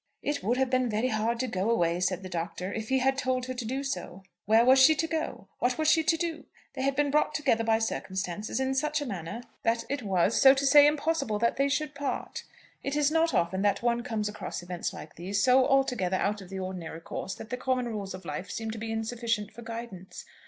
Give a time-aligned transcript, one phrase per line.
[0.23, 3.19] "It would have been very hard to go away," said the Doctor, "if he had
[3.19, 4.23] told her to do so.
[4.47, 5.47] Where was she to go?
[5.59, 6.45] What was she to do?
[6.73, 10.55] They had been brought together by circumstances, in such a manner that it was, so
[10.55, 12.45] to say, impossible that they should part.
[12.81, 16.49] It is not often that one comes across events like these, so altogether out of
[16.49, 20.25] the ordinary course that the common rules of life seem to be insufficient for guidance.